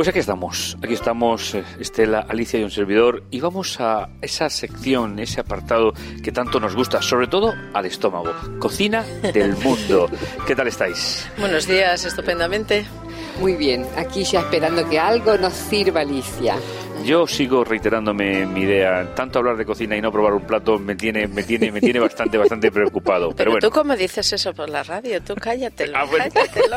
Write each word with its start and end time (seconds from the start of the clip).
Pues 0.00 0.08
aquí 0.08 0.20
estamos, 0.20 0.78
aquí 0.82 0.94
estamos 0.94 1.54
eh, 1.54 1.62
Estela, 1.78 2.20
Alicia 2.26 2.58
y 2.58 2.64
un 2.64 2.70
servidor 2.70 3.22
y 3.30 3.40
vamos 3.40 3.78
a 3.80 4.08
esa 4.22 4.48
sección, 4.48 5.18
ese 5.18 5.42
apartado 5.42 5.92
que 6.24 6.32
tanto 6.32 6.58
nos 6.58 6.74
gusta, 6.74 7.02
sobre 7.02 7.26
todo 7.26 7.52
al 7.74 7.84
estómago, 7.84 8.32
cocina 8.58 9.02
del 9.34 9.54
mundo. 9.58 10.08
¿Qué 10.46 10.56
tal 10.56 10.68
estáis? 10.68 11.28
Buenos 11.38 11.66
días, 11.66 12.02
estupendamente. 12.06 12.86
Muy 13.40 13.56
bien, 13.56 13.86
aquí 13.94 14.24
ya 14.24 14.40
esperando 14.40 14.88
que 14.88 14.98
algo 14.98 15.36
nos 15.36 15.52
sirva, 15.52 16.00
Alicia. 16.00 16.56
Yo 17.04 17.26
sigo 17.26 17.64
reiterándome 17.64 18.44
mi 18.46 18.60
idea. 18.60 19.14
Tanto 19.14 19.38
hablar 19.38 19.56
de 19.56 19.64
cocina 19.64 19.96
y 19.96 20.00
no 20.02 20.12
probar 20.12 20.34
un 20.34 20.42
plato 20.46 20.78
me 20.78 20.94
tiene, 20.94 21.26
me 21.26 21.42
tiene, 21.42 21.72
me 21.72 21.80
tiene 21.80 21.98
bastante, 21.98 22.36
bastante 22.38 22.70
preocupado. 22.70 23.28
Pero, 23.30 23.36
Pero, 23.36 23.50
bueno. 23.52 23.68
tú 23.68 23.74
cómo 23.74 23.96
dices 23.96 24.32
eso 24.32 24.52
por 24.52 24.68
la 24.68 24.82
radio, 24.82 25.20
tú 25.22 25.34
cállatelo, 25.34 25.96
Ah, 25.96 26.04
bueno. 26.04 26.26
cállatelo. 26.32 26.76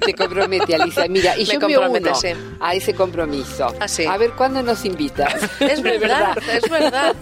Te 0.06 0.14
compromete, 0.14 0.74
Alicia. 0.74 1.04
Mira, 1.08 1.36
y 1.36 1.40
Me 1.40 1.52
yo 1.52 1.60
me 1.60 1.78
uno 1.98 2.14
sí. 2.14 2.28
a 2.60 2.74
ese 2.74 2.94
compromiso. 2.94 3.66
Ah, 3.78 3.86
sí. 3.86 4.04
A 4.06 4.16
ver 4.16 4.30
cuándo 4.32 4.62
nos 4.62 4.84
invitas. 4.84 5.34
Es 5.60 5.82
verdad, 5.82 6.36
es 6.52 6.68
verdad. 6.70 7.14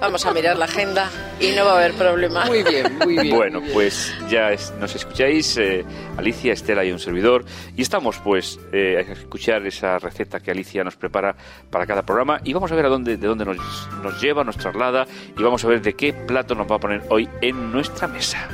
Vamos 0.00 0.24
a 0.26 0.32
mirar 0.32 0.56
la 0.56 0.64
agenda 0.64 1.08
y 1.38 1.52
no 1.52 1.66
va 1.66 1.74
a 1.74 1.76
haber 1.76 1.92
problema. 1.92 2.46
Muy 2.46 2.62
bien, 2.62 2.98
muy 2.98 3.18
bien. 3.18 3.36
Bueno, 3.36 3.58
muy 3.60 3.66
bien. 3.68 3.74
pues 3.74 4.14
ya 4.28 4.50
es- 4.50 4.72
nos 4.80 4.94
escucháis, 4.96 5.56
eh, 5.58 5.84
Alicia, 6.16 6.52
Estela 6.54 6.84
y 6.84 6.90
un 6.90 6.98
servidor, 6.98 7.44
y 7.76 7.82
estamos 7.82 8.18
pues 8.18 8.58
eh, 8.72 8.96
a 8.96 9.12
escuchar 9.12 9.64
esa 9.66 9.98
receta 9.98 10.40
que 10.40 10.50
Alicia 10.50 10.82
nos 10.82 10.96
prepara 10.96 11.36
para 11.70 11.86
cada 11.86 12.02
programa 12.02 12.40
y 12.44 12.52
vamos 12.52 12.70
a 12.72 12.74
ver 12.74 12.86
a 12.86 12.88
dónde, 12.88 13.16
de 13.16 13.26
dónde 13.26 13.44
nos, 13.44 13.58
nos 14.02 14.20
lleva, 14.20 14.44
nos 14.44 14.56
traslada 14.56 15.06
y 15.36 15.42
vamos 15.42 15.64
a 15.64 15.68
ver 15.68 15.82
de 15.82 15.94
qué 15.94 16.12
plato 16.12 16.54
nos 16.54 16.70
va 16.70 16.76
a 16.76 16.78
poner 16.78 17.02
hoy 17.10 17.28
en 17.40 17.72
nuestra 17.72 18.08
mesa. 18.08 18.48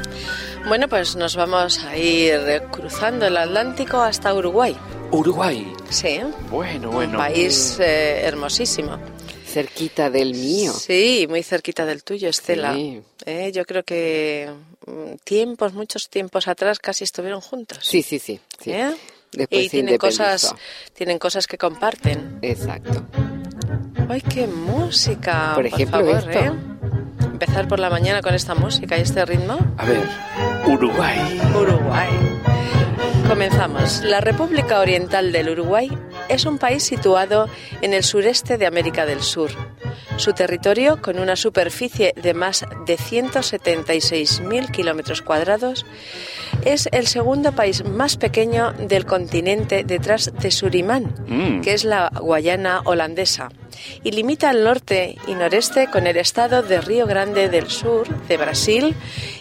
Bueno, 0.69 0.89
pues 0.89 1.15
nos 1.15 1.37
vamos 1.37 1.85
a 1.85 1.97
ir 1.97 2.63
cruzando 2.73 3.27
el 3.27 3.37
Atlántico 3.37 4.01
hasta 4.01 4.35
Uruguay. 4.35 4.77
Uruguay. 5.13 5.73
Sí, 5.89 6.19
Bueno, 6.51 6.89
un 6.89 6.95
bueno. 6.97 7.19
país 7.19 7.79
eh, 7.79 8.23
hermosísimo. 8.25 8.99
Cerquita 9.47 10.11
del 10.11 10.35
mío. 10.35 10.73
Sí, 10.73 11.27
muy 11.29 11.43
cerquita 11.43 11.87
del 11.87 12.03
tuyo, 12.03 12.29
Estela. 12.29 12.75
Sí. 12.75 13.01
Eh, 13.25 13.53
yo 13.55 13.65
creo 13.65 13.85
que 13.85 14.51
mm, 14.87 15.15
tiempos, 15.25 15.73
muchos 15.73 16.09
tiempos 16.11 16.49
atrás 16.49 16.79
casi 16.81 17.05
estuvieron 17.05 17.41
juntos. 17.41 17.79
Sí, 17.83 18.03
sí, 18.03 18.19
sí. 18.19 18.41
sí. 18.61 18.73
¿Eh? 18.73 18.93
Después 19.37 19.65
y 19.67 19.69
tienen 19.69 19.99
cosas, 19.99 20.55
tienen 20.95 21.19
cosas 21.19 21.47
que 21.47 21.59
comparten. 21.59 22.39
Exacto. 22.43 23.05
¡Ay, 24.09 24.21
qué 24.23 24.47
música! 24.47 25.53
Por 25.55 25.67
ejemplo, 25.67 25.99
favor, 25.99 26.17
esto. 26.17 26.31
¿eh? 26.31 26.53
Empezar 27.25 27.69
por 27.69 27.79
la 27.79 27.91
mañana 27.91 28.23
con 28.23 28.35
esta 28.35 28.55
música 28.55 28.97
y 28.97 29.03
este 29.03 29.25
ritmo. 29.27 29.59
A 29.77 29.85
ver, 29.85 30.03
Uruguay. 30.67 31.41
Uruguay. 31.55 32.09
Comenzamos. 33.29 34.03
La 34.03 34.21
República 34.21 34.81
Oriental 34.81 35.33
del 35.33 35.51
Uruguay 35.51 35.91
es 36.29 36.47
un 36.47 36.59
país 36.59 36.85
situado 36.85 37.49
en 37.83 37.93
el 37.93 38.05
sureste 38.05 38.57
de 38.57 38.67
América 38.67 39.05
del 39.05 39.21
Sur. 39.21 39.51
Su 40.17 40.33
territorio, 40.33 41.01
con 41.03 41.19
una 41.19 41.37
superficie 41.37 42.15
de 42.17 42.35
más 42.35 42.65
de 42.87 42.97
176.000 42.97 44.71
kilómetros 44.71 45.23
cuadrados, 45.23 45.85
es 46.65 46.89
el 46.93 47.07
segundo 47.07 47.53
país 47.53 47.85
más 47.85 48.17
pequeño 48.17 48.73
del 48.73 49.05
continente 49.07 49.85
detrás 49.85 50.33
de 50.41 50.51
Surimán, 50.51 51.15
Mm. 51.27 51.61
que 51.61 51.75
es 51.75 51.85
la 51.85 52.11
Guayana 52.21 52.81
holandesa, 52.85 53.49
y 54.05 54.11
limita 54.13 54.51
al 54.51 54.65
norte 54.65 55.17
y 55.27 55.35
noreste 55.35 55.89
con 55.91 56.07
el 56.07 56.17
estado 56.17 56.63
de 56.63 56.81
Río 56.81 57.07
Grande 57.07 57.49
del 57.49 57.69
Sur, 57.71 58.07
de 58.27 58.37
Brasil, 58.37 58.95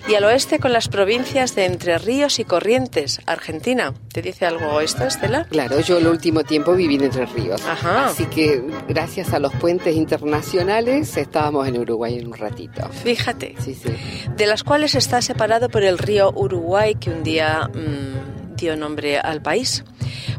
y 0.08 0.16
al 0.16 0.24
oeste 0.26 0.60
con 0.60 0.72
las 0.74 0.88
provincias 0.88 1.56
de 1.56 1.66
Entre 1.66 1.98
Ríos 1.98 2.40
y 2.40 2.46
Corrientes, 2.46 3.22
Argentina. 3.26 3.94
¿Te 4.12 4.22
dice 4.22 4.46
algo 4.46 4.80
esto, 4.82 5.06
Estela? 5.06 5.46
Claro, 5.50 5.80
yo 5.82 5.98
el 5.98 6.08
último 6.08 6.44
tiempo 6.44 6.74
viví 6.74 6.96
en 6.96 7.06
Entre 7.06 7.26
Ríos. 7.26 7.66
Ajá. 7.66 8.08
Así 8.08 8.26
que 8.26 8.64
gracias 8.88 9.34
a 9.34 9.40
los 9.40 9.54
puentes 9.54 9.96
internacionales 9.96 11.18
estábamos 11.18 11.68
en 11.68 11.78
Uruguay 11.80 12.20
en 12.20 12.28
un 12.28 12.34
ratito. 12.34 12.88
Fíjate, 13.04 13.56
Sí, 13.60 13.74
sí. 13.76 13.90
de 14.36 14.46
las 14.46 14.64
cuales 14.64 14.96
está 14.96 15.22
separado 15.22 15.70
por 15.70 15.84
el 15.84 15.98
río 15.98 16.32
Uruguay 16.36 16.96
que 16.96 17.10
un 17.10 17.24
día 17.24 17.70
mm, 17.74 18.56
dio 18.56 18.76
nombre 18.76 19.20
al 19.20 19.42
país. 19.42 19.84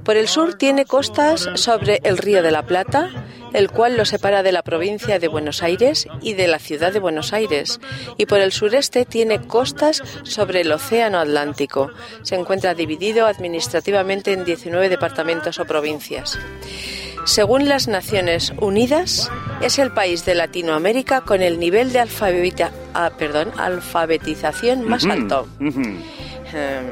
Por 0.05 0.17
el 0.17 0.29
sur 0.29 0.55
tiene 0.55 0.85
costas 0.85 1.49
sobre 1.55 2.01
el 2.05 2.19
río 2.19 2.43
de 2.43 2.51
la 2.53 2.63
Plata, 2.65 3.11
el 3.57 3.71
cual 3.71 3.97
lo 3.97 4.05
separa 4.05 4.43
de 4.43 4.53
la 4.53 4.63
provincia 4.63 5.19
de 5.19 5.29
Buenos 5.29 5.63
Aires 5.63 6.07
y 6.23 6.35
de 6.35 6.47
la 6.47 6.59
ciudad 6.59 6.93
de 6.93 7.01
Buenos 7.01 7.33
Aires. 7.33 7.81
Y 8.19 8.27
por 8.27 8.41
el 8.41 8.53
sureste 8.53 9.05
tiene 9.07 9.41
costas 9.41 10.03
sobre 10.25 10.61
el 10.61 10.71
Océano 10.71 11.19
Atlántico. 11.19 11.91
Se 12.23 12.35
encuentra 12.37 12.75
dividido 12.75 13.27
administrativamente 13.27 14.33
en 14.33 14.45
19 14.45 14.89
departamentos 14.89 15.59
o 15.59 15.65
provincias. 15.65 16.39
Según 17.25 17.69
las 17.69 17.89
Naciones 17.89 18.53
Unidas, 18.61 19.31
es 19.61 19.79
el 19.81 19.91
país 19.91 20.25
de 20.25 20.35
Latinoamérica 20.37 21.23
con 21.23 21.43
el 21.43 21.59
nivel 21.59 21.93
de 21.93 22.01
alfabeta- 22.01 22.71
ah, 22.95 23.11
perdón, 23.19 23.51
alfabetización 23.57 24.83
más 24.89 25.05
alto. 25.07 25.49
Eh, 26.55 26.83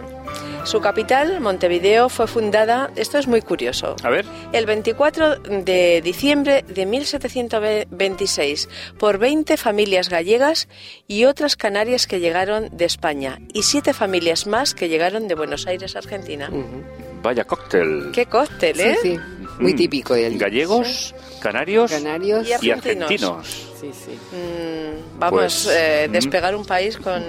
Su 0.64 0.80
capital, 0.80 1.40
Montevideo, 1.40 2.08
fue 2.08 2.26
fundada, 2.26 2.90
esto 2.96 3.18
es 3.18 3.26
muy 3.28 3.42
curioso, 3.42 3.96
A 4.02 4.08
ver. 4.08 4.24
el 4.52 4.64
24 4.64 5.36
de 5.40 6.00
diciembre 6.02 6.64
de 6.66 6.86
1726 6.86 8.68
por 8.98 9.18
20 9.18 9.56
familias 9.58 10.08
gallegas 10.08 10.68
y 11.06 11.26
otras 11.26 11.56
canarias 11.56 12.06
que 12.06 12.18
llegaron 12.18 12.70
de 12.76 12.86
España 12.86 13.40
y 13.52 13.62
siete 13.64 13.92
familias 13.92 14.46
más 14.46 14.74
que 14.74 14.88
llegaron 14.88 15.28
de 15.28 15.34
Buenos 15.34 15.66
Aires, 15.66 15.96
Argentina. 15.96 16.48
Ujú. 16.50 16.82
Vaya 17.22 17.44
cóctel. 17.44 18.10
¡Qué 18.12 18.24
cóctel, 18.26 18.76
Sí, 18.76 18.82
eh! 18.82 18.96
sí. 19.02 19.18
Muy 19.60 19.74
Mm. 19.74 19.76
típico 19.76 20.14
de 20.14 20.26
allí. 20.26 20.38
Gallegos, 20.38 21.14
canarios 21.40 21.90
Canarios. 21.92 22.46
Y 22.46 22.50
y 22.50 22.52
argentinos. 22.70 23.10
argentinos. 23.12 23.46
Sí, 23.80 23.90
sí. 23.92 24.18
Mm, 24.34 25.18
vamos, 25.20 25.40
Pues, 25.40 25.68
eh, 25.70 26.06
mm. 26.08 26.12
despegar 26.12 26.56
un 26.56 26.64
país 26.64 26.96
con, 26.96 27.22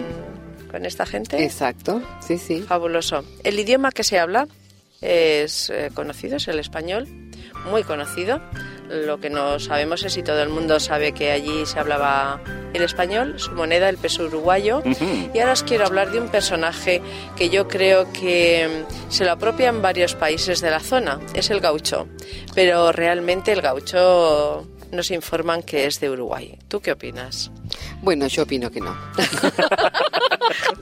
con 0.76 0.86
esta 0.86 1.06
gente. 1.06 1.42
Exacto. 1.42 2.02
Sí, 2.20 2.38
sí. 2.38 2.62
Fabuloso. 2.62 3.24
El 3.46 3.58
idioma 3.58 3.94
que 3.94 4.04
se 4.04 4.20
habla 4.20 4.46
es 5.00 5.70
eh, 5.70 5.90
conocido, 5.94 6.36
es 6.36 6.50
el 6.50 6.60
español, 6.60 7.08
muy 7.72 7.84
conocido. 7.84 8.42
Lo 8.90 9.22
que 9.22 9.30
no 9.30 9.58
sabemos 9.58 10.04
es 10.04 10.12
si 10.12 10.22
todo 10.22 10.44
el 10.44 10.50
mundo 10.50 10.82
sabe 10.82 11.14
que 11.14 11.32
allí 11.32 11.66
se 11.66 11.80
hablaba 11.80 12.42
el 12.74 12.82
español, 12.82 13.40
su 13.40 13.54
moneda, 13.54 13.88
el 13.88 13.96
peso 13.98 14.26
uruguayo. 14.26 14.84
Y 15.34 15.40
ahora 15.40 15.54
os 15.54 15.64
quiero 15.64 15.86
hablar 15.86 16.12
de 16.12 16.20
un 16.20 16.28
personaje 16.28 17.02
que 17.38 17.50
yo 17.50 17.70
creo 17.70 18.12
que 18.12 18.86
mm, 18.86 19.12
se 19.12 19.24
lo 19.24 19.32
apropian 19.32 19.82
varios 19.82 20.14
países 20.14 20.60
de 20.60 20.72
la 20.72 20.82
zona, 20.82 21.22
es 21.34 21.50
el 21.52 21.62
gaucho. 21.62 22.06
Pero 22.54 22.92
realmente 22.92 23.54
el 23.54 23.62
gaucho 23.62 24.68
nos 24.92 25.12
informan 25.12 25.64
que 25.64 25.86
es 25.86 26.00
de 26.00 26.10
Uruguay. 26.10 26.58
¿Tú 26.68 26.82
qué 26.82 26.92
opinas? 26.92 27.52
Bueno, 28.02 28.28
yo 28.28 28.44
opino 28.44 28.72
que 28.72 28.82
no. 28.82 28.96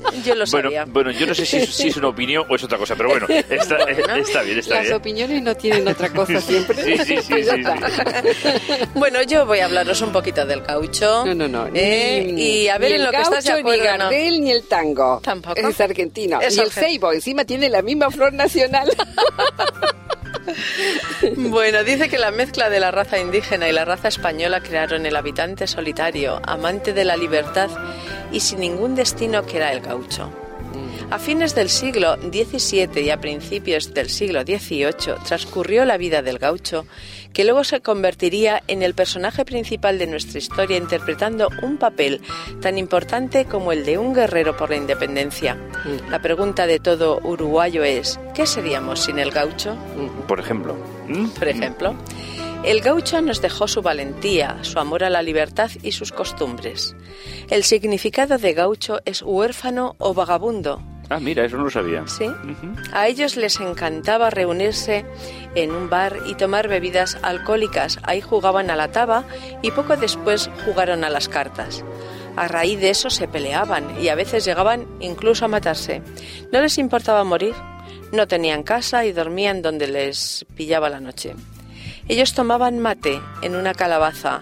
Yo 0.26 0.36
lo 0.36 0.46
Bueno, 0.46 0.70
sabía. 0.70 0.86
bueno, 0.86 1.12
yo 1.12 1.26
no 1.28 1.34
sé 1.36 1.46
si, 1.46 1.66
si 1.66 1.88
es 1.90 1.98
una 1.98 2.08
opinión 2.10 2.46
o 2.50 2.56
es 2.56 2.64
otra 2.64 2.78
cosa, 2.78 2.96
pero 2.96 3.10
bueno, 3.10 3.28
está, 3.30 3.78
está 3.90 4.42
bien, 4.44 4.60
está 4.60 4.76
Las 4.76 4.84
bien. 4.84 4.94
opiniones 4.96 5.42
no 5.42 5.56
tienen 5.56 5.88
otra 5.88 6.10
cosa 6.10 6.40
siempre. 6.42 6.84
Sí, 7.06 7.18
sí, 7.18 7.18
sí. 7.22 7.34
Bueno, 8.96 9.22
yo 9.24 9.46
voy 9.46 9.60
a 9.60 9.66
hablaros 9.66 10.02
un 10.02 10.12
poquito 10.12 10.46
del 10.46 10.62
gaucho. 10.62 11.26
No, 11.26 11.34
no, 11.36 11.48
no. 11.48 11.68
Eh, 11.74 12.30
Ni- 12.34 12.42
y 12.64 12.68
a 12.70 12.78
ver 12.78 12.90
ni 12.92 12.96
en 12.96 13.02
el 13.02 13.06
lo 13.08 13.12
que 13.12 13.22
estás 13.22 13.44
de 13.44 13.52
acuerdo. 13.54 13.82
Ni 13.84 13.88
no. 13.90 13.98
Gardel 13.98 14.42
ni 14.42 14.52
el 14.52 14.64
tango. 14.68 15.20
Tampoco. 15.24 15.60
Es 15.60 15.80
argentino. 15.82 16.40
Es 16.42 16.58
y 16.58 16.60
el 16.62 16.72
ceibo, 16.72 17.12
encima 17.12 17.46
tiene 17.46 17.70
la 17.70 17.82
misma 17.82 18.10
flor 18.12 18.34
nacional. 18.34 18.90
Bueno, 21.38 21.84
dice 21.84 22.10
que 22.10 22.18
la 22.18 22.32
mezcla 22.32 22.70
de 22.70 22.80
la 22.80 22.92
raza 22.92 23.20
indígena 23.20 23.70
y 23.70 23.72
la 23.72 23.86
raza 23.86 24.08
española 24.10 24.62
crearon 24.62 25.06
el 25.06 25.16
habitante 25.16 25.68
solitario, 25.68 26.42
amante 26.46 26.94
de 26.94 27.06
la 27.06 27.16
libertad 27.16 27.70
y 28.34 28.42
sin 28.42 28.60
ningún 28.60 28.96
destino 28.96 29.46
que 29.46 29.58
era 29.58 29.72
el 29.72 29.80
gaucho. 29.80 30.30
A 31.10 31.20
fines 31.20 31.54
del 31.54 31.70
siglo 31.70 32.16
XVII 32.16 33.02
y 33.02 33.10
a 33.12 33.22
principios 33.22 33.94
del 33.94 34.10
siglo 34.10 34.42
XVIII 34.42 35.16
transcurrió 35.24 35.86
la 35.86 35.98
vida 35.98 36.24
del 36.24 36.40
gaucho, 36.40 36.88
que 37.34 37.44
luego 37.44 37.64
se 37.64 37.82
convertiría 37.82 38.64
en 38.68 38.82
el 38.82 38.96
personaje 38.96 39.46
principal 39.46 40.00
de 40.00 40.08
nuestra 40.08 40.40
historia 40.40 40.78
interpretando 40.78 41.50
un 41.62 41.78
papel 41.78 42.22
tan 42.62 42.80
importante 42.80 43.46
como 43.46 43.72
el 43.72 43.86
de 43.86 43.98
un 44.00 44.14
guerrero 44.14 44.58
por 44.58 44.72
la 44.72 44.78
independencia. 44.78 45.58
La 46.10 46.20
pregunta 46.20 46.66
de 46.66 46.80
todo 46.80 47.20
uruguayo 47.24 47.84
es, 47.84 48.20
¿qué 48.34 48.48
seríamos 48.48 49.02
sin 49.02 49.20
el 49.20 49.30
gaucho? 49.30 49.76
Por 50.28 50.40
ejemplo. 50.40 50.76
¿Mm? 51.08 51.28
Por 51.30 51.48
ejemplo, 51.48 51.96
el 52.64 52.82
gaucho 52.82 53.22
nos 53.22 53.42
dejó 53.42 53.68
su 53.68 53.82
valentía, 53.82 54.58
su 54.62 54.80
amor 54.80 55.04
a 55.04 55.10
la 55.10 55.22
libertad 55.22 55.70
y 55.82 55.92
sus 55.92 56.12
costumbres. 56.12 56.96
El 57.50 57.64
significado 57.64 58.38
de 58.38 58.54
gaucho 58.54 59.00
es 59.06 59.22
huérfano 59.22 59.96
o 60.00 60.14
vagabundo. 60.14 60.82
Ah, 61.10 61.20
mira, 61.20 61.46
eso 61.46 61.58
no 61.58 61.66
lo 61.66 61.70
sabía. 61.70 62.08
¿Sí? 62.08 62.26
A 62.94 63.08
ellos 63.08 63.36
les 63.36 63.60
encantaba 63.60 64.30
reunirse 64.30 65.06
en 65.54 65.72
un 65.72 65.90
bar 65.90 66.18
y 66.26 66.36
tomar 66.36 66.68
bebidas 66.68 67.18
alcohólicas. 67.22 68.00
Ahí 68.04 68.22
jugaban 68.22 68.72
a 68.72 68.76
la 68.76 68.92
taba 68.92 69.26
y 69.62 69.72
poco 69.72 69.98
después 69.98 70.50
jugaron 70.66 71.04
a 71.04 71.10
las 71.10 71.28
cartas. 71.28 71.84
A 72.36 72.48
raíz 72.48 72.80
de 72.80 72.90
eso 72.90 73.10
se 73.10 73.28
peleaban 73.28 74.02
y 74.02 74.08
a 74.08 74.16
veces 74.16 74.46
llegaban 74.46 74.88
incluso 75.02 75.46
a 75.46 75.50
matarse. 75.50 76.02
No 76.52 76.62
les 76.62 76.78
importaba 76.78 77.24
morir, 77.24 77.54
No 78.12 78.28
tenían 78.28 78.62
casa 78.62 79.06
y 79.06 79.12
dormían 79.12 79.64
donde 79.64 79.88
les 79.88 80.46
pillaba 80.56 80.88
la 80.88 81.00
noche. 81.00 81.34
Ellos 82.08 82.34
tomaban 82.34 82.80
mate 82.80 83.20
en 83.42 83.56
una 83.56 83.74
calabaza. 83.74 84.42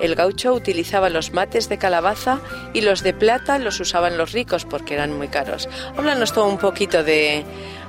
El 0.00 0.14
gaucho 0.14 0.52
utilizaba 0.52 1.08
los 1.10 1.32
mates 1.32 1.68
de 1.68 1.76
calabaza 1.78 2.38
y 2.72 2.82
los 2.82 3.02
de 3.02 3.14
plata 3.14 3.58
los 3.58 3.80
usaban 3.80 4.16
los 4.16 4.32
ricos 4.32 4.64
porque 4.64 4.94
eran 4.94 5.16
muy 5.16 5.26
caros. 5.28 5.68
Háblanos 5.96 6.32
todo 6.32 6.46
un 6.46 6.58
poquito 6.58 7.02
de, 7.02 7.42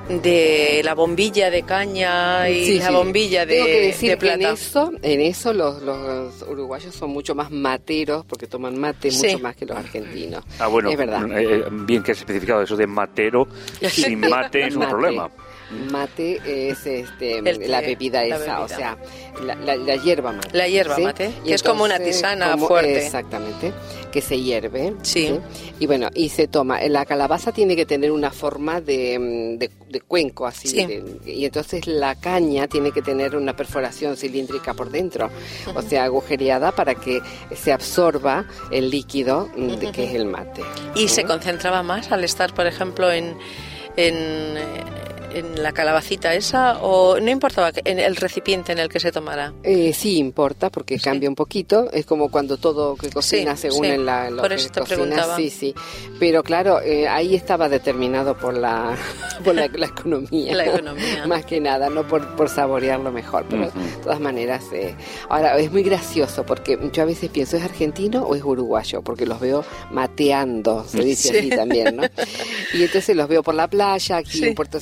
de 0.08 0.80
la 0.82 0.94
bombilla 0.94 1.50
de 1.50 1.62
caña 1.62 2.48
y 2.48 2.64
Sí, 2.64 2.78
la 2.80 2.88
sí. 2.88 2.92
bombilla 2.94 3.46
de, 3.46 3.54
Tengo 3.54 3.66
que 3.66 3.80
decir 3.82 4.10
de 4.10 4.18
que 4.18 4.32
en 4.32 4.38
plata. 4.40 4.54
eso, 4.54 4.92
en 5.02 5.20
eso 5.20 5.52
los, 5.52 5.82
los 5.82 6.42
uruguayos 6.48 6.92
son 6.96 7.10
mucho 7.10 7.36
más 7.36 7.52
materos 7.52 8.24
porque 8.26 8.48
toman 8.48 8.76
mate 8.76 9.12
Sí. 9.12 9.26
mucho 9.28 9.38
más 9.38 9.54
que 9.54 9.66
los 9.66 9.76
argentinos. 9.76 10.42
Ah, 10.58 10.66
bueno, 10.66 10.90
Es 10.90 10.98
verdad. 10.98 11.22
eh, 11.38 11.64
bien 11.70 12.02
que 12.02 12.10
has 12.10 12.18
especificado 12.18 12.62
eso 12.62 12.74
de 12.76 12.88
matero, 12.88 13.46
sin 13.88 14.18
mate 14.18 14.66
es 14.66 14.74
un 14.74 14.80
Mate. 14.80 14.90
problema. 14.90 15.30
Mate 15.90 16.40
es 16.44 16.84
este, 16.86 17.38
El 17.38 17.70
la 17.70 17.80
bebida 17.80 18.24
la 18.24 18.36
esa, 18.36 18.60
o 18.60 18.68
sea, 18.68 18.96
la, 19.44 19.54
la- 19.54 19.76
la 19.76 19.96
hierba 19.96 20.32
mate. 20.32 20.48
La 20.56 20.66
hierba 20.66 20.98
mate, 20.98 21.30
que 21.44 21.54
es 21.54 21.62
como 21.62 21.84
una 21.84 21.98
tisana 21.98 22.56
fuerte. 22.58 23.04
Exactamente, 23.04 23.72
que 24.10 24.20
se 24.20 24.40
hierve. 24.40 24.94
Sí. 25.02 25.38
Y 25.78 25.86
bueno, 25.86 26.08
y 26.14 26.28
se 26.30 26.48
toma. 26.48 26.80
La 26.88 27.04
calabaza 27.06 27.52
tiene 27.52 27.76
que 27.76 27.86
tener 27.86 28.10
una 28.10 28.30
forma 28.32 28.80
de, 28.80 29.56
de, 29.58 29.70
de 29.88 30.00
cuenco, 30.00 30.46
así. 30.46 30.68
Sí. 30.68 30.84
de- 30.84 31.20
y 31.32 31.44
entonces 31.44 31.86
la 31.86 32.16
caña 32.16 32.66
tiene 32.66 32.90
que 32.90 33.02
tener 33.02 33.36
una 33.36 33.54
perforación 33.54 34.16
cilíndrica 34.16 34.74
por 34.74 34.90
dentro, 34.90 35.30
o 35.74 35.82
sea, 35.82 36.04
agujereada 36.04 36.72
para 36.72 36.96
que 36.96 37.20
se 37.54 37.72
absorba 37.72 38.44
el 38.72 38.90
líquido 38.90 39.48
de, 39.56 39.92
que 39.92 40.04
es 40.04 40.14
el 40.14 40.24
mate. 40.24 40.62
Y 40.96 41.08
se 41.08 41.22
concentraba 41.24 41.82
más 41.84 42.10
al 42.10 42.24
estar, 42.24 42.52
por 42.54 42.66
ejemplo, 42.66 43.10
en, 43.12 43.36
en, 43.96 44.56
en 45.32 45.62
la 45.62 45.72
calabacita 45.72 46.34
esa 46.34 46.78
o 46.82 47.18
no 47.20 47.30
importaba 47.30 47.72
que- 47.72 47.82
en 47.84 47.98
el 47.98 48.16
recipiente 48.16 48.72
en 48.72 48.78
el 48.78 48.88
que 48.88 49.00
se 49.00 49.12
tomara. 49.12 49.52
Eh, 49.62 49.92
sí 49.92 50.18
importa 50.18 50.70
porque 50.70 50.98
Sí. 50.98 51.04
cambia 51.04 51.28
un 51.28 51.34
poquito, 51.34 51.90
es 51.92 52.06
como 52.06 52.30
cuando 52.30 52.56
todo 52.56 52.96
que 52.96 53.10
cocina 53.10 53.56
Sí, 53.56 53.62
según 53.70 53.84
sí. 53.86 53.90
en 53.92 54.06
la 54.06 54.30
lo 54.30 54.42
Por 54.42 54.48
que 54.50 54.54
eso 54.56 54.68
te 54.70 54.80
cocina, 54.80 54.96
preguntaba. 54.98 55.36
sí, 55.36 55.50
sí. 55.50 55.74
Pero 56.18 56.42
claro, 56.42 56.80
eh, 56.80 57.08
ahí 57.08 57.34
estaba 57.34 57.68
determinado 57.68 58.36
por 58.36 58.54
la 58.56 58.96
por 59.44 59.54
la, 59.54 59.68
la 59.68 59.86
economía. 59.86 60.54
La 60.54 60.66
economía. 60.66 61.24
Más 61.26 61.44
que 61.46 61.60
nada, 61.60 61.88
no 61.90 62.06
por, 62.06 62.34
por 62.36 62.48
saborearlo 62.48 63.10
mejor, 63.12 63.46
pero 63.48 63.68
Ujú. 63.68 63.78
de 63.80 63.96
todas 64.02 64.20
maneras. 64.20 64.64
eh, 64.72 64.94
ahora, 65.28 65.56
es 65.58 65.70
muy 65.72 65.82
gracioso 65.82 66.44
porque 66.44 66.78
yo 66.92 67.02
a 67.02 67.06
veces 67.06 67.30
pienso, 67.30 67.56
¿es 67.56 67.62
argentino 67.64 68.22
o 68.24 68.34
es 68.34 68.42
uruguayo? 68.42 69.02
Porque 69.02 69.26
los 69.26 69.40
veo 69.40 69.64
mateando, 69.90 70.84
se 70.86 71.02
dice 71.02 71.28
Sí. 71.30 71.38
así 71.38 71.50
también, 71.50 71.96
¿no? 71.96 72.02
Y 72.74 72.82
entonces 72.82 73.14
los 73.16 73.28
veo 73.28 73.42
por 73.42 73.54
la 73.54 73.68
playa, 73.68 74.16
aquí 74.18 74.38
Sí. 74.38 74.44
en 74.48 74.54
Puerto 74.54 74.80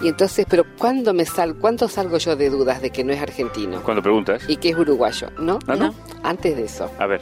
Y 0.00 0.08
entonces, 0.08 0.46
pero 0.48 0.64
¿cuándo 0.78 1.12
me 1.14 1.24
sal, 1.24 1.56
¿cuándo 1.56 1.88
salgo 1.88 2.18
yo 2.18 2.36
de 2.36 2.50
dudas 2.50 2.80
de 2.82 2.90
que 2.90 3.04
no 3.04 3.12
es 3.12 3.20
argentino? 3.20 3.82
Cuando 3.82 4.02
preguntas. 4.02 4.44
y 4.48 4.56
que 4.56 4.70
es 4.70 4.76
uruguayo, 4.76 5.28
¿no? 5.38 5.58
Ah, 5.66 5.76
¿no? 5.76 5.94
Antes 6.22 6.56
de 6.56 6.64
eso, 6.64 6.90
A 6.98 7.06
ver, 7.06 7.20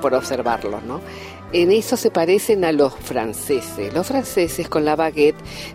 por 0.00 0.14
observarlos, 0.14 0.82
¿no? 0.84 1.00
En 1.52 1.72
eso 1.72 1.96
se 1.96 2.12
parecen 2.12 2.64
a 2.64 2.70
los 2.70 2.94
franceses. 2.94 3.92
Los 3.92 4.06
franceses 4.06 4.68
con 4.68 4.84
la 4.84 4.94
baguette 4.94 5.34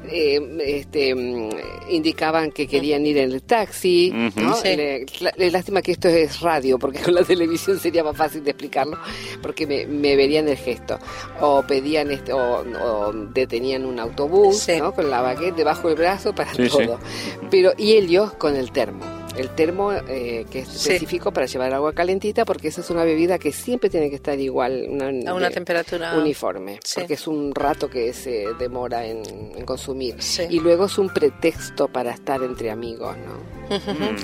eh, 0.10 0.40
este, 0.66 1.14
mm, 1.14 1.50
indicaban 1.90 2.52
que 2.52 2.66
querían 2.66 3.06
ir 3.06 3.18
en 3.18 3.34
el 3.34 3.44
taxi. 3.44 4.10
¿no? 4.38 4.56
Sí. 4.56 4.70
Le- 4.78 5.52
lástima 5.52 5.82
que 5.82 5.92
esto 5.92 6.08
es 6.08 6.40
radio, 6.40 6.80
porque 6.80 7.00
con 7.04 7.14
la 7.14 7.24
televisión 7.24 7.78
sería 7.78 8.06
más 8.06 8.16
fácil 8.16 8.42
de 8.46 8.52
explicarlo, 8.52 8.98
porque 9.42 9.68
me, 9.68 9.86
me 9.86 10.16
verían 10.16 10.48
el 10.48 10.56
gesto. 10.56 10.98
O 11.42 11.62
pedían, 11.64 12.10
este, 12.10 12.32
o, 12.32 12.60
o 12.82 13.12
detenían 13.34 13.86
un 13.86 14.00
autobús, 14.00 14.60
Sí. 14.60 14.78
¿no? 14.80 14.94
Con 14.94 15.10
la 15.10 15.22
baguette 15.22 15.56
debajo 15.58 15.90
del 15.90 15.98
brazo 15.98 16.34
para 16.34 16.54
Sí, 16.54 16.70
sí. 16.70 16.86
todo. 16.86 17.00
Pero, 17.52 17.74
y 17.78 17.94
ellos 17.98 18.32
con 18.36 18.56
el 18.56 18.72
termo. 18.72 19.04
El 19.38 19.50
termo 19.50 19.92
eh, 19.92 20.46
que 20.50 20.60
es 20.60 20.68
Sí. 20.70 20.90
específico 20.94 21.32
para 21.32 21.46
llevar 21.46 21.74
agua 21.74 21.92
calentita, 21.94 22.46
porque 22.46 22.70
esa 22.70 22.82
es 22.82 22.90
una 22.90 23.04
bebida 23.04 23.38
que 23.38 23.52
siempre 23.52 23.90
tiene 23.90 24.10
que 24.10 24.16
estar 24.16 24.40
igual, 24.40 24.86
una, 24.90 25.08
A 25.30 25.34
una 25.34 25.50
de- 25.50 25.54
temperatura 25.54 26.16
uniforme, 26.18 26.80
Sí. 26.84 26.96
porque 27.02 27.16
es 27.16 27.28
un 27.28 27.54
rato 27.54 27.90
que 27.90 28.14
se 28.14 28.54
demora 28.58 29.06
en, 29.06 29.22
en 29.56 29.66
consumir. 29.66 30.16
Sí. 30.22 30.44
Y 30.50 30.60
luego 30.62 30.86
es 30.86 30.98
un 30.98 31.10
pretexto 31.10 31.88
para 31.90 32.12
estar 32.12 32.42
entre 32.44 32.72
amigos, 32.72 33.16
¿no? 33.18 33.76
mm, 33.78 34.16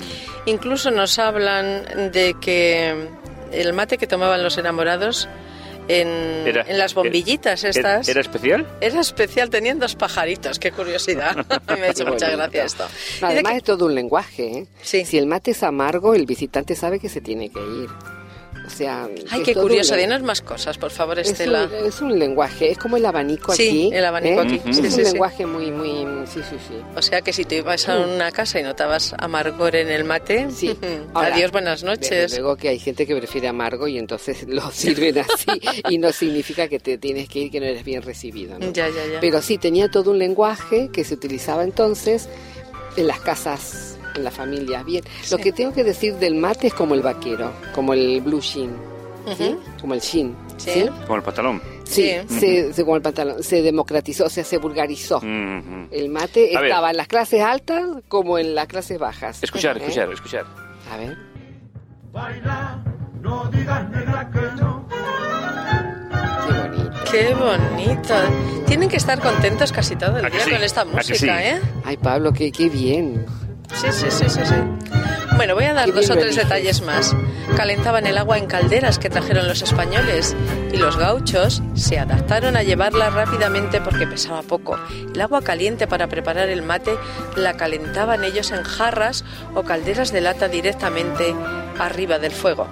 Incluso 0.46 0.90
nos 0.90 1.18
hablan 1.18 2.10
de 2.12 2.34
que 2.40 3.08
el 3.52 3.72
mate 3.74 3.98
que 3.98 4.06
tomaban 4.06 4.42
los 4.42 4.56
enamorados 4.56 5.28
en, 5.88 6.08
Era- 6.46 6.64
en 6.68 6.78
las 6.78 6.94
bombillitas 6.94 7.62
¿era, 7.64 7.70
estas 7.70 8.08
era 8.08 8.20
especial? 8.20 8.66
era 8.80 9.00
especial, 9.00 9.50
tenían 9.50 9.78
dos 9.78 9.94
pajaritos, 9.96 10.58
qué 10.58 10.70
curiosidad. 10.72 11.36
me 11.68 11.82
ha 11.86 11.90
hecho 11.90 12.04
Qué 12.04 12.10
mucha 12.10 12.30
gracia 12.30 12.64
esto. 12.64 12.86
Además 13.20 13.52
que- 13.52 13.58
es 13.58 13.64
todo 13.64 13.86
un 13.86 13.94
lenguaje, 13.94 14.58
¿eh? 14.58 14.66
Sí. 14.82 15.04
Si 15.04 15.18
el 15.18 15.26
mate 15.26 15.50
es 15.52 15.62
amargo, 15.62 16.14
el 16.14 16.26
visitante 16.26 16.74
sabe 16.76 16.98
que 17.00 17.08
se 17.08 17.20
tiene 17.20 17.48
que 17.50 17.60
ir. 17.60 17.88
O 18.64 18.70
sea, 18.70 19.08
Ay, 19.30 19.42
qué 19.42 19.54
curioso, 19.54 19.96
dinos 19.96 20.22
más 20.22 20.40
cosas, 20.40 20.78
por 20.78 20.90
favor, 20.90 21.18
Es 21.18 21.30
Estela. 21.30 21.64
un, 21.64 21.86
es 21.86 22.00
un 22.00 22.18
lenguaje, 22.18 22.70
es 22.70 22.78
como 22.78 22.96
el 22.96 23.04
abanico 23.04 23.52
Sí, 23.52 23.68
aquí. 23.68 23.90
el 23.92 24.04
abanico 24.04 24.42
¿eh? 24.42 24.44
aquí. 24.44 24.70
Es 24.70 24.76
sí, 24.76 24.82
un 24.82 24.90
sí, 24.90 25.02
lenguaje 25.02 25.46
muy, 25.46 25.70
muy... 25.70 26.26
Sí, 26.26 26.40
sí, 26.48 26.56
sí. 26.68 26.74
O 26.96 27.02
sea 27.02 27.20
que 27.22 27.32
si 27.32 27.44
tú 27.44 27.56
ibas 27.56 27.88
a 27.88 27.98
una 27.98 28.30
casa 28.30 28.60
y 28.60 28.62
notabas 28.62 29.14
amargor 29.18 29.74
en 29.76 29.90
el 29.90 30.04
mate, 30.04 30.46
Sí. 30.50 30.76
Ahora, 31.14 31.34
adiós, 31.34 31.50
buenas 31.50 31.82
noches. 31.82 32.32
luego 32.38 32.56
que 32.56 32.68
hay 32.68 32.78
gente 32.78 33.06
que 33.06 33.16
prefiere 33.16 33.48
amargo 33.48 33.88
y 33.88 33.98
entonces 33.98 34.44
lo 34.48 34.70
sirven 34.70 35.18
así 35.18 35.50
y 35.90 35.98
no 35.98 36.12
significa 36.12 36.68
que 36.68 36.78
te 36.78 36.98
tienes 36.98 37.28
que 37.28 37.40
ir, 37.40 37.50
que 37.50 37.58
no 37.60 37.66
eres 37.66 37.84
bien 37.84 38.02
recibido. 38.02 38.58
¿no? 38.58 38.72
Ya, 38.72 38.88
ya, 38.88 39.06
ya. 39.14 39.20
Pero 39.20 39.42
sí, 39.42 39.58
tenía 39.58 39.90
todo 39.90 40.12
un 40.12 40.18
lenguaje 40.18 40.88
que 40.92 41.04
se 41.04 41.14
utilizaba 41.14 41.64
entonces 41.64 42.28
en 42.96 43.06
las 43.06 43.20
casas, 43.20 43.91
en 44.14 44.24
las 44.24 44.34
familias. 44.34 44.84
Bien, 44.84 45.02
lo 45.30 45.38
que 45.38 45.52
tengo 45.52 45.72
que 45.72 45.84
decir 45.84 46.14
del 46.16 46.34
mate 46.34 46.68
es 46.68 46.74
como 46.74 46.94
el 46.94 47.02
vaquero, 47.02 47.52
como 47.74 47.92
el 47.94 48.20
blue 48.20 48.40
jean, 48.40 48.70
como 49.80 49.94
el 49.94 50.00
jean. 50.00 50.34
Sí. 50.56 50.70
¿sí? 50.70 50.86
Como 51.06 51.16
el 51.16 51.22
pantalón. 51.22 51.60
Sí, 51.84 52.10
Sí. 52.28 52.38
se, 52.40 52.72
se- 52.72 52.82
como 52.84 52.96
el 52.96 53.02
pantalón, 53.02 53.42
se 53.42 53.60
democratizó, 53.62 54.26
o 54.26 54.30
sea, 54.30 54.44
se 54.44 54.58
vulgarizó. 54.58 55.20
El 55.22 56.08
mate 56.08 56.56
A 56.56 56.60
ver. 56.60 56.70
estaba 56.70 56.90
en 56.90 56.96
las 56.96 57.08
clases 57.08 57.42
altas 57.42 57.82
como 58.08 58.38
en 58.38 58.54
las 58.54 58.66
clases 58.66 58.98
bajas. 58.98 59.42
Escuchar, 59.42 59.76
¿Eh? 59.76 59.80
escuchar, 59.80 60.10
escuchar. 60.12 60.44
A 60.90 60.96
ver. 60.96 61.16
Baila, 62.12 62.82
no 63.20 63.44
digas 63.50 63.90
negra 63.90 64.30
que 64.30 64.62
no. 64.62 64.86
Qué 66.46 66.54
bonito. 66.54 66.94
Qué 67.10 67.34
bonito. 67.34 68.14
Tienen 68.66 68.88
que 68.88 68.96
estar 68.96 69.20
contentos 69.20 69.72
casi 69.72 69.96
todo 69.96 70.18
el 70.18 70.24
¿A 70.24 70.30
que 70.30 70.36
día 70.36 70.44
sí? 70.46 70.50
con 70.52 70.62
esta 70.62 70.80
¿A 70.82 70.84
que 70.84 70.90
música, 70.96 71.16
sí? 71.16 71.28
¿eh? 71.28 71.60
Ay, 71.84 71.96
Pablo, 71.96 72.32
qué, 72.32 72.50
qué 72.52 72.68
bien. 72.68 73.26
Sí, 73.74 73.88
sí, 73.90 74.10
sí, 74.10 74.28
sí, 74.28 74.40
sí. 74.44 74.54
Bueno, 75.36 75.54
voy 75.54 75.64
a 75.64 75.72
dar 75.72 75.92
dos 75.92 76.10
o 76.10 76.14
tres 76.14 76.36
detalles 76.36 76.82
más. 76.82 77.16
Calentaban 77.56 78.06
el 78.06 78.18
agua 78.18 78.38
en 78.38 78.46
calderas 78.46 78.98
que 78.98 79.10
trajeron 79.10 79.48
los 79.48 79.62
españoles 79.62 80.36
y 80.72 80.76
los 80.76 80.96
gauchos 80.96 81.62
se 81.74 81.98
adaptaron 81.98 82.56
a 82.56 82.62
llevarla 82.62 83.10
rápidamente 83.10 83.80
porque 83.80 84.06
pesaba 84.06 84.42
poco. 84.42 84.78
El 85.14 85.20
agua 85.20 85.42
caliente 85.42 85.86
para 85.86 86.06
preparar 86.06 86.48
el 86.48 86.62
mate 86.62 86.92
la 87.36 87.56
calentaban 87.56 88.24
ellos 88.24 88.52
en 88.52 88.62
jarras 88.62 89.24
o 89.54 89.62
calderas 89.62 90.12
de 90.12 90.20
lata 90.20 90.48
directamente 90.48 91.34
arriba 91.78 92.18
del 92.18 92.32
fuego. 92.32 92.68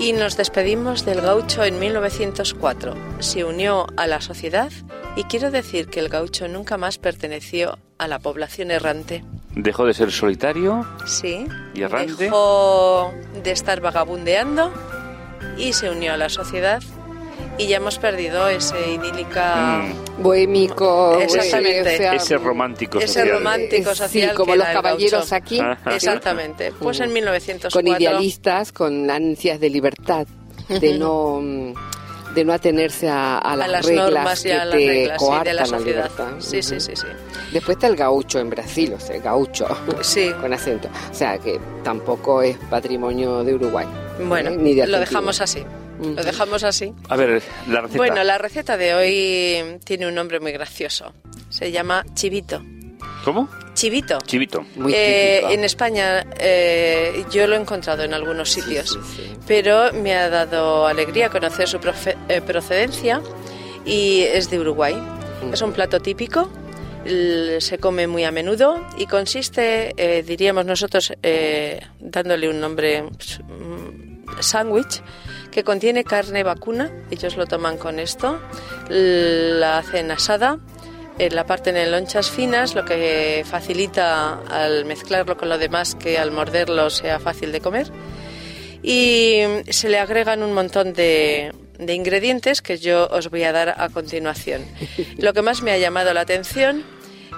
Y 0.00 0.12
nos 0.12 0.36
despedimos 0.36 1.04
del 1.04 1.20
gaucho 1.20 1.64
en 1.64 1.78
1904. 1.78 2.94
Se 3.20 3.44
unió 3.44 3.86
a 3.96 4.06
la 4.06 4.20
sociedad 4.20 4.72
y 5.16 5.24
quiero 5.24 5.50
decir 5.50 5.88
que 5.88 6.00
el 6.00 6.08
gaucho 6.08 6.48
nunca 6.48 6.76
más 6.76 6.98
perteneció 6.98 7.78
a 7.98 8.08
la 8.08 8.18
población 8.18 8.70
errante. 8.70 9.24
Dejó 9.60 9.84
de 9.86 9.92
ser 9.92 10.12
solitario. 10.12 10.86
Sí. 11.04 11.46
¿Y 11.74 11.82
errante? 11.82 12.14
Dejó 12.16 13.12
de 13.42 13.50
estar 13.50 13.80
vagabundeando 13.80 14.72
y 15.56 15.72
se 15.72 15.90
unió 15.90 16.12
a 16.12 16.16
la 16.16 16.28
sociedad 16.28 16.80
y 17.58 17.66
ya 17.66 17.78
hemos 17.78 17.98
perdido 17.98 18.48
ese 18.48 18.92
idílica... 18.94 19.82
Mm, 19.82 20.22
Bohémico. 20.22 21.18
Exactamente. 21.20 21.90
eh, 21.90 21.94
o 21.94 21.98
sea, 21.98 22.14
ese 22.14 22.36
romántico 22.38 22.98
Ese 23.00 23.08
social. 23.14 23.30
romántico 23.30 23.90
eh, 23.90 23.94
social 23.96 24.30
Sí, 24.30 24.36
como 24.36 24.52
que 24.52 24.58
los 24.58 24.68
caballeros 24.68 25.32
aquí. 25.32 25.58
Ajá. 25.60 25.90
Exactamente. 25.94 26.72
Pues 26.78 27.00
en 27.00 27.10
Mm. 27.10 27.14
1904... 27.14 27.80
Con 27.92 28.00
idealistas, 28.00 28.70
con 28.70 29.10
ansias 29.10 29.58
de 29.58 29.70
libertad, 29.70 30.26
de 30.68 30.98
no 30.98 31.74
de 32.38 32.44
no 32.44 32.52
atenerse 32.52 33.08
a, 33.08 33.38
a 33.38 33.52
a 33.52 33.56
las, 33.56 33.68
las 33.70 33.84
reglas 33.86 34.10
normas 34.12 34.40
y 34.40 34.48
que 34.48 34.52
a 34.54 34.64
las 34.64 34.78
te 34.78 34.86
reglas 34.86 35.20
sí, 35.20 35.26
coartan 35.26 35.44
de 35.44 35.54
la 35.54 35.66
sociedad. 35.66 35.86
libertad. 36.10 36.26
Sí, 36.38 36.62
sí, 36.62 36.80
sí, 36.80 36.92
sí. 36.94 37.06
Después 37.52 37.76
está 37.76 37.86
el 37.88 37.96
gaucho 37.96 38.38
en 38.38 38.50
Brasil, 38.50 38.92
o 38.96 39.00
sea, 39.00 39.16
el 39.16 39.22
gaucho 39.22 39.66
Sí. 40.02 40.32
con 40.40 40.52
acento. 40.52 40.88
O 41.10 41.14
sea, 41.14 41.38
que 41.38 41.58
tampoco 41.82 42.42
es 42.42 42.56
patrimonio 42.70 43.42
de 43.42 43.54
Uruguay. 43.54 43.86
Bueno, 44.24 44.50
¿eh? 44.50 44.56
Ni 44.56 44.74
de 44.74 44.86
lo 44.86 44.98
dejamos 45.00 45.40
así. 45.40 45.64
Lo 46.00 46.22
dejamos 46.22 46.62
así. 46.62 46.94
A 47.08 47.16
ver, 47.16 47.42
la 47.66 47.80
receta. 47.80 47.96
Bueno, 47.98 48.22
la 48.22 48.38
receta 48.38 48.76
de 48.76 48.94
hoy 48.94 49.78
tiene 49.84 50.06
un 50.06 50.14
nombre 50.14 50.38
muy 50.38 50.52
gracioso. 50.52 51.12
Se 51.50 51.72
llama 51.72 52.04
chivito. 52.14 52.62
¿Cómo? 53.24 53.48
Chivito. 53.78 54.18
Chivito. 54.26 54.64
Muy 54.76 54.92
Eh, 54.94 55.42
en 55.52 55.62
España 55.64 56.26
eh, 56.40 57.24
yo 57.30 57.46
lo 57.46 57.54
he 57.54 57.60
encontrado 57.60 58.02
en 58.02 58.12
algunos 58.12 58.50
sitios, 58.50 58.90
sí, 58.90 58.98
sí. 59.16 59.32
pero 59.46 59.92
me 59.92 60.14
ha 60.16 60.28
dado 60.28 60.86
alegría 60.86 61.28
conocer 61.30 61.68
su 61.68 61.78
profe- 61.78 62.16
eh, 62.28 62.40
procedencia 62.40 63.22
y 63.84 64.22
es 64.22 64.50
de 64.50 64.58
Uruguay. 64.58 64.96
Es 65.52 65.62
un 65.62 65.72
plato 65.72 66.00
típico 66.00 66.50
Se 67.60 67.78
come 67.78 68.06
muy 68.06 68.24
a 68.24 68.30
menudo 68.32 68.84
y 68.98 69.06
consiste, 69.06 69.94
eh, 69.96 70.22
diríamos 70.22 70.66
nosotros, 70.66 71.12
eh, 71.22 71.80
dándole 72.00 72.48
un 72.50 72.60
nombre, 72.60 73.04
pues, 73.16 73.40
mm, 73.48 74.40
sándwich, 74.40 75.00
que 75.50 75.62
contiene 75.64 76.02
carne 76.04 76.42
vacuna. 76.42 76.90
Ellos 77.10 77.36
lo 77.36 77.46
toman 77.46 77.78
con 77.78 77.98
esto, 77.98 78.38
la 78.90 79.78
hacen 79.78 80.10
asada, 80.10 80.58
la 81.30 81.44
parten 81.44 81.76
en 81.76 81.90
lonchas 81.90 82.30
finas, 82.30 82.74
lo 82.74 82.84
que 82.84 83.44
facilita 83.44 84.40
al 84.48 84.84
mezclarlo 84.84 85.36
con 85.36 85.48
lo 85.48 85.58
demás 85.58 85.94
que 85.94 86.18
al 86.18 86.30
morderlo 86.30 86.90
sea 86.90 87.18
fácil 87.18 87.52
de 87.52 87.60
comer. 87.60 87.90
Y 88.82 89.42
se 89.68 89.88
le 89.88 89.98
agregan 89.98 90.42
un 90.42 90.54
montón 90.54 90.92
de, 90.92 91.52
de 91.78 91.94
ingredientes 91.94 92.62
que 92.62 92.78
yo 92.78 93.08
os 93.10 93.30
voy 93.30 93.44
a 93.44 93.52
dar 93.52 93.74
a 93.78 93.88
continuación. 93.88 94.64
Lo 95.18 95.32
que 95.32 95.42
más 95.42 95.62
me 95.62 95.72
ha 95.72 95.78
llamado 95.78 96.12
la 96.12 96.20
atención 96.20 96.84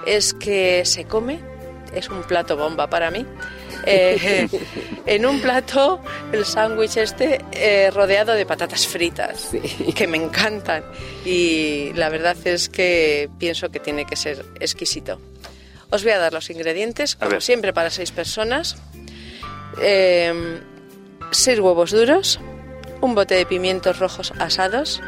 es 0.05 0.33
que 0.33 0.83
se 0.85 1.05
come, 1.05 1.39
es 1.95 2.09
un 2.09 2.23
plato 2.23 2.57
bomba 2.57 2.89
para 2.89 3.11
mí. 3.11 3.25
Eh, 3.85 4.47
en 5.05 5.25
un 5.25 5.41
plato 5.41 6.01
el 6.31 6.45
sándwich 6.45 6.97
este 6.97 7.39
eh, 7.51 7.89
rodeado 7.91 8.33
de 8.33 8.45
patatas 8.45 8.87
fritas 8.87 9.49
Sí. 9.51 9.59
que 9.93 10.07
me 10.07 10.17
encantan 10.17 10.83
y 11.25 11.91
la 11.93 12.09
verdad 12.09 12.35
es 12.45 12.69
que 12.69 13.29
pienso 13.39 13.69
que 13.69 13.79
tiene 13.79 14.05
que 14.05 14.15
ser 14.15 14.45
exquisito. 14.59 15.19
Os 15.89 16.03
voy 16.03 16.13
a 16.13 16.19
dar 16.19 16.31
los 16.33 16.49
ingredientes, 16.49 17.15
como 17.15 17.41
siempre 17.41 17.73
para 17.73 17.89
seis 17.89 18.11
personas. 18.11 18.77
Eh, 19.81 20.61
seis 21.31 21.59
huevos 21.59 21.91
duros, 21.91 22.39
un 23.01 23.15
bote 23.15 23.35
de 23.35 23.45
pimientos 23.45 23.99
rojos 23.99 24.33
asados, 24.39 25.01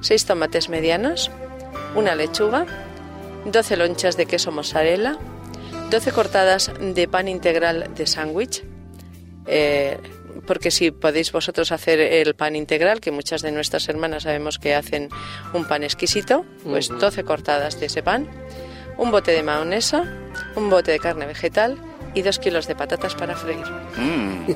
seis 0.00 0.24
tomates 0.24 0.68
medianos, 0.68 1.30
una 1.94 2.14
lechuga, 2.14 2.66
12 3.44 3.76
lonchas 3.76 4.16
de 4.16 4.26
queso 4.26 4.50
mozzarella, 4.52 5.18
12 5.94 6.10
cortadas 6.10 6.72
de 6.80 7.06
pan 7.06 7.28
integral 7.28 7.94
de 7.94 8.08
sándwich, 8.08 8.64
eh, 9.46 9.96
porque 10.44 10.72
si 10.72 10.90
podéis 10.90 11.30
vosotros 11.30 11.70
hacer 11.70 12.00
el 12.00 12.34
pan 12.34 12.56
integral, 12.56 13.00
que 13.00 13.12
muchas 13.12 13.42
de 13.42 13.52
nuestras 13.52 13.88
hermanas 13.88 14.24
sabemos 14.24 14.58
que 14.58 14.74
hacen 14.74 15.08
un 15.52 15.64
pan 15.64 15.84
exquisito, 15.84 16.44
pues 16.64 16.88
12 16.88 17.22
cortadas 17.22 17.78
de 17.78 17.86
ese 17.86 18.02
pan, 18.02 18.26
un 18.98 19.12
bote 19.12 19.30
de 19.30 19.44
mayonesa, 19.44 20.02
un 20.56 20.68
bote 20.68 20.90
de 20.90 20.98
carne 20.98 21.26
vegetal 21.26 21.78
y 22.12 22.22
2 22.22 22.40
kilos 22.40 22.66
de 22.66 22.74
patatas 22.74 23.14
para 23.14 23.36
freír. 23.36 23.64
Mm. 23.96 24.46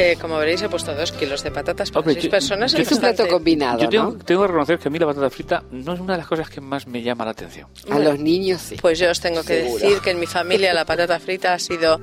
Eh, 0.00 0.16
como 0.20 0.38
veréis, 0.38 0.62
he 0.62 0.68
puesto 0.68 0.94
2 0.94 1.10
kilos 1.10 1.42
de 1.42 1.50
patatas 1.50 1.90
para 1.90 2.00
Hombre, 2.00 2.14
6 2.14 2.24
yo- 2.26 2.30
personas. 2.30 2.70
yo- 2.72 2.78
es 2.78 2.92
un 2.92 3.00
plato 3.00 3.26
combinado, 3.26 3.80
Yo 3.80 3.88
tengo, 3.88 4.04
¿no? 4.12 4.18
tengo 4.24 4.42
que 4.42 4.46
reconocer 4.46 4.78
que 4.78 4.86
a 4.86 4.90
mí 4.92 4.98
la 5.00 5.06
patata 5.06 5.28
frita 5.28 5.64
no 5.72 5.92
es 5.92 5.98
una 6.00 6.12
de 6.12 6.18
las 6.18 6.26
cosas 6.28 6.48
que 6.48 6.60
más 6.60 6.86
me 6.86 7.02
llama 7.02 7.24
la 7.24 7.32
atención. 7.32 7.66
A 7.90 7.98
los 7.98 8.16
niños 8.20 8.62
sí. 8.62 8.76
Pues 8.80 9.00
yo 9.00 9.10
os 9.10 9.20
tengo 9.20 9.42
que 9.42 9.62
Seguro. 9.64 9.82
decir 9.84 9.98
que 10.00 10.10
en 10.12 10.20
mi 10.20 10.26
familia 10.26 10.72
la 10.72 10.84
patata 10.84 11.18
frita 11.18 11.52
ha 11.52 11.58
sido... 11.58 12.00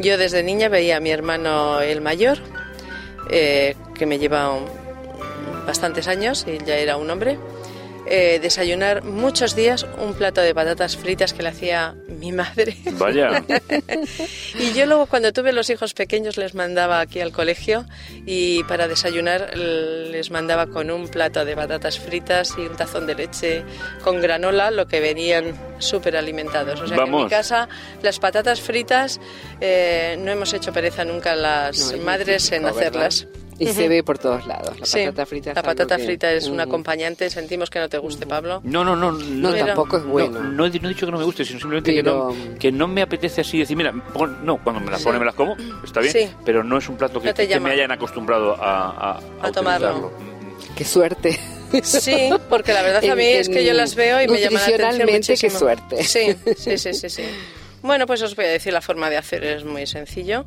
Yo 0.00 0.18
desde 0.18 0.42
niña 0.42 0.68
veía 0.68 0.96
a 0.96 1.00
mi 1.00 1.10
hermano 1.10 1.80
el 1.80 2.00
mayor, 2.00 2.38
eh, 3.30 3.76
que 3.94 4.04
me 4.04 4.18
lleva 4.18 4.50
un- 4.52 4.66
bastantes 5.64 6.08
años, 6.08 6.44
y 6.48 6.58
ya 6.64 6.76
era 6.76 6.96
un 6.96 7.08
hombre, 7.08 7.38
eh, 8.10 8.38
desayunar 8.40 9.04
muchos 9.04 9.54
días 9.54 9.86
un 9.98 10.14
plato 10.14 10.40
de 10.40 10.54
patatas 10.54 10.96
fritas 10.96 11.32
que 11.32 11.42
le 11.42 11.50
hacía 11.50 11.94
mi 12.08 12.32
madre. 12.32 12.76
Vaya. 12.92 13.44
Y 14.58 14.72
yo 14.72 14.86
luego 14.86 15.06
cuando 15.06 15.32
tuve 15.32 15.52
los 15.52 15.70
hijos 15.70 15.94
pequeños 15.94 16.36
les 16.36 16.54
mandaba 16.54 17.00
aquí 17.00 17.20
al 17.20 17.32
colegio 17.32 17.84
y 18.26 18.64
para 18.64 18.88
desayunar 18.88 19.56
les 19.56 20.30
mandaba 20.30 20.66
con 20.66 20.90
un 20.90 21.08
plato 21.08 21.44
de 21.44 21.54
patatas 21.54 21.98
fritas 21.98 22.54
y 22.58 22.62
un 22.62 22.76
tazón 22.76 23.06
de 23.06 23.14
leche 23.14 23.62
con 24.02 24.20
granola, 24.20 24.70
lo 24.70 24.86
que 24.88 25.00
venían 25.00 25.54
súper 25.78 26.16
alimentados. 26.16 26.80
O 26.80 26.88
sea 26.88 26.96
que 26.96 27.04
en 27.04 27.16
mi 27.16 27.28
casa 27.28 27.68
las 28.02 28.18
patatas 28.18 28.60
fritas 28.60 29.20
eh, 29.60 30.16
no 30.18 30.30
hemos 30.32 30.52
hecho 30.54 30.72
pereza 30.72 31.04
nunca 31.04 31.36
las 31.36 31.92
No, 31.92 32.02
madres 32.02 32.50
en 32.52 32.64
¿verdad? 32.64 33.12
Y 33.58 33.66
se 33.68 33.88
ve 33.88 34.02
por 34.02 34.18
todos 34.18 34.46
lados. 34.46 34.78
La 34.78 34.86
Sí, 34.86 35.00
patata 35.00 35.26
frita. 35.26 35.50
es 35.50 35.56
la 35.56 35.62
patata 35.62 35.96
que- 35.96 36.04
frita 36.04 36.32
es 36.32 36.46
un 36.46 36.52
Ujú. 36.60 36.62
acompañante. 36.62 37.28
Sentimos 37.30 37.70
que 37.70 37.78
no 37.80 37.88
te 37.88 37.98
guste, 37.98 38.26
Pablo. 38.26 38.60
No, 38.64 38.84
no, 38.84 38.94
no. 38.96 39.12
No, 39.12 39.50
Pero- 39.50 39.66
tampoco 39.66 39.96
es 39.98 40.04
bueno. 40.04 40.40
No, 40.40 40.50
no 40.52 40.66
he, 40.66 40.70
no 40.80 40.88
he 40.88 40.92
dicho 40.94 41.06
que 41.06 41.12
no 41.12 41.18
me 41.18 41.24
guste, 41.24 41.44
sino 41.44 41.58
simplemente 41.58 41.92
Pero- 41.92 42.28
que, 42.30 42.48
no, 42.50 42.58
que 42.58 42.72
no 42.72 42.86
me 42.88 43.02
apetece 43.02 43.40
así 43.40 43.58
decir, 43.58 43.76
mira, 43.76 43.92
pon- 44.14 44.44
no, 44.44 44.62
cuando 44.62 44.80
me 44.80 44.90
las 44.90 45.02
pone 45.02 45.18
me 45.18 45.24
las 45.24 45.34
como, 45.34 45.56
está 45.84 46.00
bien, 46.00 46.12
Sí. 46.12 46.28
pero 46.44 46.62
no 46.62 46.78
es 46.78 46.88
un 46.88 46.96
plato 46.96 47.20
que, 47.20 47.32
que 47.34 47.60
me 47.60 47.70
hayan 47.72 47.90
acostumbrado 47.90 48.54
a, 48.54 49.16
a, 49.16 49.20
A 49.48 49.52
tomarlo. 49.52 49.88
utilizarlo. 49.88 50.12
Mm, 50.18 50.74
Qué 50.76 50.84
suerte. 50.84 51.40
Sí, 51.82 52.30
porque 52.48 52.72
la 52.72 52.82
verdad 52.82 53.04
a 53.04 53.14
mí 53.16 53.24
En- 53.24 53.40
es 53.40 53.48
que 53.48 53.64
yo 53.64 53.74
las 53.74 53.94
veo 53.94 54.22
y 54.22 54.28
me 54.28 54.40
llaman 54.40 54.54
la 54.54 54.60
atención 54.60 54.80
nutricionalmente, 54.80 55.26
qué 55.26 55.32
muchísimo. 55.32 55.58
suerte. 55.58 56.04
Sí, 56.04 56.36
sí, 56.56 56.78
sí, 56.78 56.94
sí, 56.94 57.10
sí. 57.10 57.22
Bueno, 57.82 58.06
pues 58.06 58.22
os 58.22 58.34
voy 58.34 58.46
a 58.46 58.48
decir 58.48 58.72
la 58.72 58.80
forma 58.80 59.08
de 59.10 59.16
hacer, 59.18 59.44
es 59.44 59.64
muy 59.64 59.86
sencillo. 59.86 60.46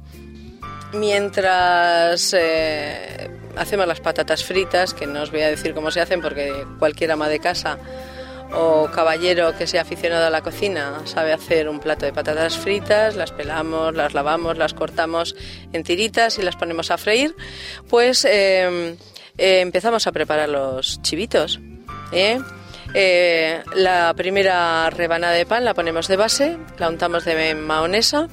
Mientras 0.93 2.33
eh, 2.38 3.29
hacemos 3.55 3.88
las 3.88 4.00
patatas 4.00 4.43
fritas, 4.43 4.93
que 4.93 5.07
no 5.07 5.21
os 5.21 5.31
voy 5.31 5.41
a 5.41 5.50
decir 5.50 5.74
cómo 5.74 5.91
se 5.91 6.01
hacen 6.01 6.21
porque 6.21 6.65
cualquier 6.79 7.12
ama 7.12 7.29
de 7.29 7.39
casa 7.39 7.77
o 8.53 8.89
caballero 8.91 9.55
que 9.57 9.65
sea 9.65 9.83
aficionado 9.83 10.25
a 10.25 10.29
la 10.29 10.41
cocina 10.41 11.01
sabe 11.05 11.31
hacer 11.31 11.69
un 11.69 11.79
plato 11.79 12.05
de 12.05 12.12
patatas 12.12 12.57
fritas, 12.57 13.15
las 13.15 13.31
pelamos, 13.31 13.95
las 13.95 14.13
lavamos, 14.13 14.57
las 14.57 14.74
cortamos 14.74 15.36
en 15.71 15.83
tiritas 15.83 16.38
y 16.38 16.41
las 16.41 16.57
ponemos 16.57 16.91
a 16.91 16.98
freír, 16.98 17.33
pues 17.89 18.25
eh, 18.25 18.98
eh, 19.38 19.62
empezamos 19.62 20.05
a 20.07 20.12
preparar 20.12 20.50
los 20.50 21.01
chivitos. 21.01 21.60
¿eh? 22.12 22.39
Eh, 22.93 23.63
la 23.75 24.13
primera 24.15 24.89
rebanada 24.89 25.33
de 25.33 25.45
pan 25.45 25.63
la 25.63 25.74
ponemos 25.74 26.07
de 26.07 26.17
base, 26.17 26.57
la 26.77 26.89
untamos 26.89 27.25
de 27.25 27.55
mahonesa. 27.55 28.27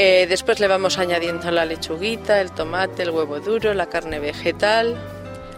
Eh, 0.00 0.26
después 0.28 0.60
le 0.60 0.68
vamos 0.68 0.96
añadiendo 0.98 1.50
la 1.50 1.64
lechuguita, 1.64 2.40
el 2.40 2.52
tomate, 2.52 3.02
el 3.02 3.10
huevo 3.10 3.40
duro, 3.40 3.74
la 3.74 3.86
carne 3.86 4.20
vegetal, 4.20 4.96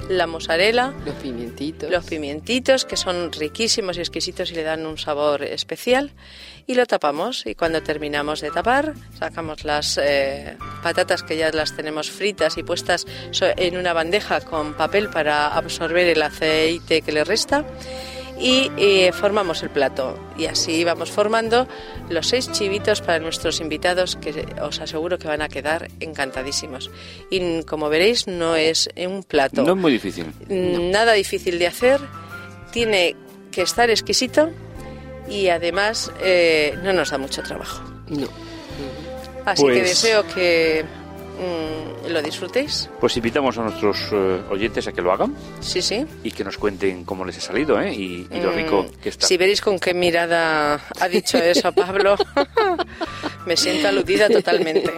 la 0.08 0.26
mozzarella, 0.26 0.94
Los 1.04 1.14
pimientitos. 1.16 1.90
los 1.90 2.06
pimientitos 2.06 2.86
que 2.86 2.96
son 2.96 3.30
riquísimos 3.32 3.98
y 3.98 4.00
exquisitos 4.00 4.50
y 4.50 4.54
le 4.54 4.62
dan 4.62 4.86
un 4.86 4.96
sabor 4.96 5.44
especial 5.44 6.12
y 6.66 6.74
lo 6.74 6.86
tapamos 6.86 7.44
y 7.44 7.54
cuando 7.54 7.82
terminamos 7.82 8.40
de 8.40 8.50
tapar 8.50 8.94
sacamos 9.18 9.64
las 9.64 10.00
eh, 10.02 10.56
patatas 10.82 11.22
que 11.22 11.36
ya 11.36 11.50
las 11.52 11.76
tenemos 11.76 12.10
fritas 12.10 12.56
y 12.56 12.62
puestas 12.62 13.06
en 13.40 13.76
una 13.76 13.92
bandeja 13.92 14.40
con 14.40 14.72
papel 14.72 15.10
para 15.10 15.48
absorber 15.48 16.06
el 16.06 16.22
aceite 16.22 17.02
que 17.02 17.12
le 17.12 17.24
resta 17.24 17.66
y 18.40 18.70
eh, 18.78 19.12
formamos 19.12 19.62
el 19.62 19.68
plato 19.70 20.18
y 20.38 20.46
así 20.46 20.82
vamos 20.82 21.10
formando 21.10 21.68
los 22.08 22.26
seis 22.28 22.50
chivitos 22.50 23.02
para 23.02 23.18
nuestros 23.18 23.60
invitados 23.60 24.16
que 24.16 24.46
os 24.62 24.80
aseguro 24.80 25.18
que 25.18 25.28
van 25.28 25.42
a 25.42 25.48
quedar 25.48 25.88
encantadísimos 26.00 26.90
y 27.30 27.62
como 27.64 27.88
veréis 27.90 28.26
no 28.26 28.56
es 28.56 28.88
un 28.96 29.22
plato 29.24 29.62
No 29.62 29.72
es 29.74 29.78
muy 29.78 29.92
difícil. 29.92 30.26
nada 30.48 31.12
difícil 31.12 31.58
de 31.58 31.66
hacer, 31.66 32.00
tiene 32.72 33.14
que 33.52 33.62
estar 33.62 33.90
exquisito 33.90 34.50
y 35.28 35.48
además 35.48 36.10
eh, 36.22 36.78
no 36.82 36.92
nos 36.92 37.10
da 37.10 37.18
mucho 37.18 37.42
trabajo. 37.42 37.82
No. 38.08 38.26
Así 39.44 39.62
que 39.64 39.68
Pues- 39.70 39.82
deseo 39.82 40.26
que 40.34 40.84
mm, 41.40 42.08
lo 42.12 42.22
disfrutéis. 42.22 42.88
Pues 43.00 43.16
invitamos 43.16 43.56
a 43.58 43.62
nuestros 43.62 43.98
eh, 44.12 44.40
oyentes 44.50 44.86
a 44.86 44.92
que 44.92 45.00
lo 45.02 45.12
hagan 45.12 45.34
Sí, 45.60 45.80
sí. 45.82 46.04
y 46.22 46.30
que 46.32 46.44
nos 46.44 46.56
cuenten 46.58 47.04
cómo 47.04 47.24
les 47.24 47.38
ha 47.38 47.40
salido 47.40 47.80
¿eh? 47.80 47.92
y, 47.94 48.26
y 48.30 48.40
lo 48.40 48.52
Mm, 48.52 48.54
rico 48.56 48.86
que 49.02 49.08
está. 49.08 49.26
Si 49.26 49.36
veréis 49.36 49.60
con 49.60 49.78
qué 49.78 49.94
mirada 49.94 50.80
ha 51.00 51.08
dicho 51.08 51.38
eso 51.38 51.72
Pablo, 51.72 52.16
me 53.46 53.56
siento 53.56 53.88
aludida 53.88 54.28
totalmente. 54.28 54.90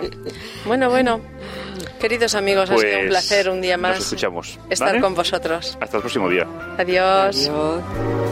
Bueno, 0.66 0.90
bueno, 0.90 1.20
queridos 2.00 2.34
amigos, 2.34 2.70
ha 2.70 2.76
sido 2.76 2.90
un 2.92 2.96
Pues 2.99 3.08
placer 3.11 3.49
un 3.50 3.61
día 3.61 3.76
más 3.76 3.96
Nos 3.96 4.04
escuchamos. 4.06 4.58
estar 4.70 4.88
¿vale? 4.88 5.00
con 5.00 5.14
vosotros. 5.14 5.78
Hasta 5.80 5.96
el 5.96 6.02
próximo 6.02 6.28
día. 6.28 6.46
Adiós. 6.78 7.49
Adiós. 7.49 8.32